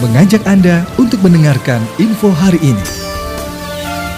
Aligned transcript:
mengajak 0.00 0.40
Anda 0.48 0.88
untuk 0.96 1.20
mendengarkan 1.20 1.84
info 2.00 2.32
hari 2.32 2.56
ini. 2.64 2.84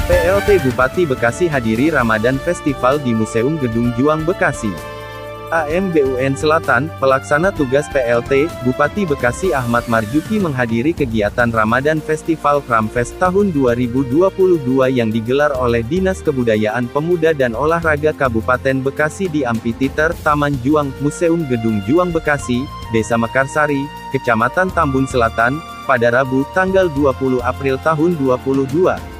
PLT 0.06 0.62
Bupati 0.62 1.02
Bekasi 1.02 1.50
hadiri 1.50 1.90
Ramadan 1.90 2.38
Festival 2.38 3.02
di 3.02 3.10
Museum 3.10 3.58
Gedung 3.58 3.90
Juang 3.98 4.22
Bekasi. 4.22 4.70
AMBUN 5.52 6.32
Selatan, 6.32 6.88
pelaksana 6.96 7.52
tugas 7.52 7.84
PLT, 7.90 8.48
Bupati 8.64 9.04
Bekasi 9.04 9.52
Ahmad 9.52 9.84
Marjuki 9.90 10.38
menghadiri 10.38 10.94
kegiatan 10.96 11.50
Ramadan 11.50 11.98
Festival 12.00 12.64
Kramfest 12.64 13.18
tahun 13.20 13.52
2022 13.52 14.64
yang 14.88 15.10
digelar 15.12 15.52
oleh 15.58 15.84
Dinas 15.84 16.24
Kebudayaan 16.24 16.88
Pemuda 16.88 17.34
dan 17.36 17.52
Olahraga 17.58 18.16
Kabupaten 18.16 18.80
Bekasi 18.80 19.28
di 19.28 19.42
Amphitheater 19.44 20.14
Taman 20.24 20.56
Juang, 20.62 20.94
Museum 21.04 21.44
Gedung 21.50 21.84
Juang 21.84 22.14
Bekasi, 22.14 22.64
Desa 22.94 23.20
Mekarsari, 23.20 23.84
Kecamatan 24.14 24.72
Tambun 24.72 25.04
Selatan, 25.04 25.71
pada 25.84 26.14
Rabu, 26.14 26.46
tanggal 26.56 26.86
20 26.90 27.42
April 27.42 27.76
tahun 27.82 28.16
2022. 28.18 29.12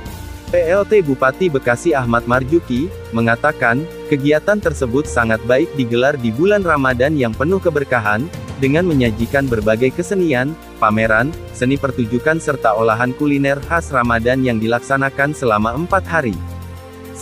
PLT 0.53 1.01
Bupati 1.09 1.49
Bekasi 1.49 1.97
Ahmad 1.97 2.29
Marjuki, 2.29 2.93
mengatakan, 3.17 3.89
kegiatan 4.13 4.61
tersebut 4.61 5.09
sangat 5.09 5.41
baik 5.49 5.73
digelar 5.81 6.13
di 6.21 6.29
bulan 6.29 6.61
Ramadan 6.61 7.17
yang 7.17 7.33
penuh 7.33 7.57
keberkahan, 7.57 8.29
dengan 8.61 8.85
menyajikan 8.87 9.49
berbagai 9.49 9.97
kesenian, 9.97 10.53
pameran, 10.77 11.33
seni 11.57 11.81
pertunjukan 11.81 12.39
serta 12.39 12.77
olahan 12.77 13.11
kuliner 13.17 13.59
khas 13.65 13.91
Ramadan 13.91 14.45
yang 14.45 14.63
dilaksanakan 14.63 15.35
selama 15.35 15.75
empat 15.75 16.05
hari. 16.07 16.37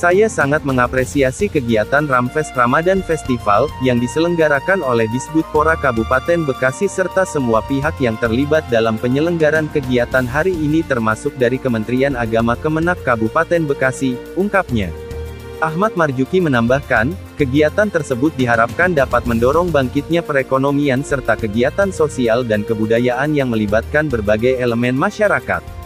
Saya 0.00 0.32
sangat 0.32 0.64
mengapresiasi 0.64 1.52
kegiatan 1.52 2.08
Ramfest 2.08 2.56
Ramadan 2.56 3.04
Festival, 3.04 3.68
yang 3.84 4.00
diselenggarakan 4.00 4.80
oleh 4.80 5.04
Disbudpora 5.12 5.76
Kabupaten 5.76 6.48
Bekasi 6.48 6.88
serta 6.88 7.28
semua 7.28 7.60
pihak 7.60 8.00
yang 8.00 8.16
terlibat 8.16 8.64
dalam 8.72 8.96
penyelenggaran 8.96 9.68
kegiatan 9.68 10.24
hari 10.24 10.56
ini 10.56 10.80
termasuk 10.80 11.36
dari 11.36 11.60
Kementerian 11.60 12.16
Agama 12.16 12.56
Kemenak 12.56 12.96
Kabupaten 13.04 13.68
Bekasi, 13.68 14.16
ungkapnya. 14.40 14.88
Ahmad 15.60 15.92
Marjuki 16.00 16.40
menambahkan, 16.40 17.12
kegiatan 17.36 17.92
tersebut 17.92 18.32
diharapkan 18.40 18.96
dapat 18.96 19.28
mendorong 19.28 19.68
bangkitnya 19.68 20.24
perekonomian 20.24 21.04
serta 21.04 21.36
kegiatan 21.36 21.92
sosial 21.92 22.40
dan 22.48 22.64
kebudayaan 22.64 23.36
yang 23.36 23.52
melibatkan 23.52 24.08
berbagai 24.08 24.56
elemen 24.64 24.96
masyarakat. 24.96 25.79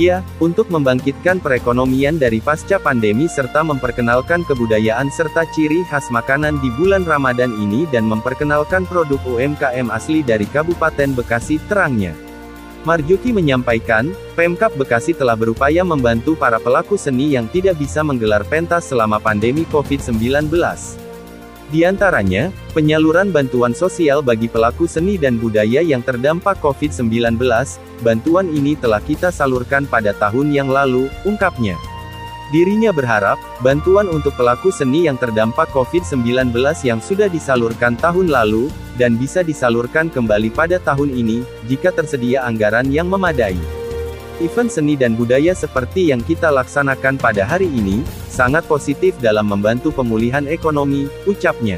Ya, 0.00 0.24
untuk 0.40 0.72
membangkitkan 0.72 1.44
perekonomian 1.44 2.16
dari 2.16 2.40
pasca 2.40 2.80
pandemi 2.80 3.28
serta 3.28 3.60
memperkenalkan 3.60 4.48
kebudayaan 4.48 5.12
serta 5.12 5.44
ciri 5.52 5.84
khas 5.92 6.08
makanan 6.08 6.56
di 6.64 6.72
bulan 6.72 7.04
Ramadan 7.04 7.52
ini 7.60 7.84
dan 7.92 8.08
memperkenalkan 8.08 8.88
produk 8.88 9.20
UMKM 9.28 9.92
asli 9.92 10.24
dari 10.24 10.48
Kabupaten 10.48 11.12
Bekasi, 11.12 11.60
terangnya. 11.68 12.16
Marjuki 12.88 13.28
menyampaikan, 13.28 14.16
Pemkap 14.32 14.72
Bekasi 14.72 15.12
telah 15.12 15.36
berupaya 15.36 15.84
membantu 15.84 16.32
para 16.32 16.56
pelaku 16.56 16.96
seni 16.96 17.36
yang 17.36 17.44
tidak 17.52 17.76
bisa 17.76 18.00
menggelar 18.00 18.40
pentas 18.48 18.88
selama 18.88 19.20
pandemi 19.20 19.68
COVID-19. 19.68 20.48
Di 21.70 21.86
antaranya, 21.86 22.50
penyaluran 22.74 23.30
bantuan 23.30 23.70
sosial 23.70 24.26
bagi 24.26 24.50
pelaku 24.50 24.90
seni 24.90 25.14
dan 25.14 25.38
budaya 25.38 25.78
yang 25.78 26.02
terdampak 26.02 26.58
COVID-19, 26.58 27.38
bantuan 28.02 28.50
ini 28.50 28.74
telah 28.74 28.98
kita 28.98 29.30
salurkan 29.30 29.86
pada 29.86 30.10
tahun 30.18 30.50
yang 30.50 30.66
lalu, 30.66 31.06
ungkapnya. 31.22 31.78
Dirinya 32.50 32.90
berharap, 32.90 33.38
bantuan 33.62 34.10
untuk 34.10 34.34
pelaku 34.34 34.74
seni 34.74 35.06
yang 35.06 35.14
terdampak 35.14 35.70
COVID-19 35.70 36.50
yang 36.82 36.98
sudah 36.98 37.30
disalurkan 37.30 37.94
tahun 37.94 38.34
lalu, 38.34 38.66
dan 38.98 39.14
bisa 39.14 39.46
disalurkan 39.46 40.10
kembali 40.10 40.50
pada 40.50 40.82
tahun 40.82 41.14
ini, 41.14 41.46
jika 41.70 41.94
tersedia 41.94 42.42
anggaran 42.42 42.90
yang 42.90 43.06
memadai. 43.06 43.79
Event 44.40 44.72
seni 44.72 44.96
dan 44.96 45.12
budaya 45.20 45.52
seperti 45.52 46.08
yang 46.08 46.24
kita 46.24 46.48
laksanakan 46.48 47.20
pada 47.20 47.44
hari 47.44 47.68
ini, 47.68 48.00
sangat 48.32 48.64
positif 48.64 49.12
dalam 49.20 49.52
membantu 49.52 49.92
pemulihan 49.92 50.48
ekonomi, 50.48 51.12
ucapnya. 51.28 51.76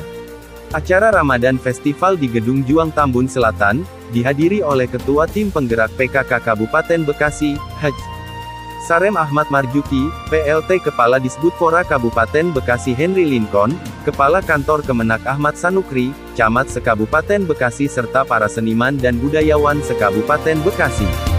Acara 0.70 1.10
Ramadan 1.12 1.59
Festival 1.59 2.16
di 2.16 2.31
Gedung 2.31 2.62
Juang 2.64 2.94
Tambun 2.94 3.26
Selatan, 3.26 3.82
dihadiri 4.14 4.62
oleh 4.62 4.86
Ketua 4.86 5.26
Tim 5.26 5.50
Penggerak 5.50 5.91
PKK 5.98 6.38
Kabupaten 6.38 7.03
Bekasi, 7.03 7.59
Haj. 7.82 7.92
Sarem 8.86 9.15
Ahmad 9.15 9.47
Marjuki, 9.50 10.10
PLT 10.26 10.82
Kepala 10.82 11.22
Disbudpora 11.22 11.86
Kabupaten 11.86 12.50
Bekasi 12.50 12.94
Henry 12.94 13.26
Lincoln, 13.26 13.78
Kepala 14.03 14.42
Kantor 14.42 14.82
Kemenak 14.82 15.22
Ahmad 15.22 15.54
Sanukri, 15.54 16.10
Camat 16.34 16.66
Sekabupaten 16.66 17.47
Bekasi 17.47 17.86
serta 17.86 18.26
para 18.26 18.50
seniman 18.50 18.98
dan 18.98 19.22
budayawan 19.22 19.78
Sekabupaten 19.86 20.59
Bekasi. 20.66 21.31